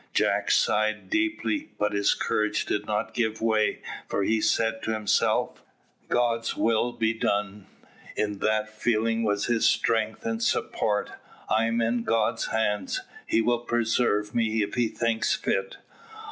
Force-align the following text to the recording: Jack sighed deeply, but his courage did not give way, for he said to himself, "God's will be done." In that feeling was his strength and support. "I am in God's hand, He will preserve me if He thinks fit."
Jack 0.15 0.49
sighed 0.49 1.11
deeply, 1.11 1.69
but 1.77 1.93
his 1.93 2.15
courage 2.15 2.65
did 2.65 2.87
not 2.87 3.13
give 3.13 3.39
way, 3.39 3.83
for 4.07 4.23
he 4.23 4.41
said 4.41 4.81
to 4.81 4.91
himself, 4.91 5.61
"God's 6.09 6.57
will 6.57 6.91
be 6.91 7.13
done." 7.13 7.67
In 8.15 8.39
that 8.39 8.67
feeling 8.75 9.21
was 9.21 9.45
his 9.45 9.67
strength 9.69 10.25
and 10.25 10.41
support. 10.41 11.11
"I 11.51 11.65
am 11.65 11.81
in 11.81 12.01
God's 12.01 12.47
hand, 12.47 12.97
He 13.27 13.43
will 13.43 13.59
preserve 13.59 14.33
me 14.33 14.63
if 14.63 14.73
He 14.73 14.87
thinks 14.87 15.35
fit." 15.35 15.77